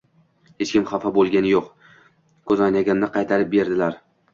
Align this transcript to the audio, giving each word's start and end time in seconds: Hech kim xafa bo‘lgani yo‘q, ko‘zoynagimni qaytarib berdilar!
Hech 0.63 0.71
kim 0.75 0.87
xafa 0.93 1.11
bo‘lgani 1.19 1.53
yo‘q, 1.53 1.69
ko‘zoynagimni 2.51 3.15
qaytarib 3.17 3.59
berdilar! 3.59 4.07